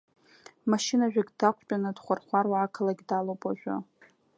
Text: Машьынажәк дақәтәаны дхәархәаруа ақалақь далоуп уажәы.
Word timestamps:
Машьынажәк 0.69 1.29
дақәтәаны 1.39 1.89
дхәархәаруа 1.95 2.57
ақалақь 2.59 3.03
далоуп 3.09 3.41
уажәы. 3.47 3.75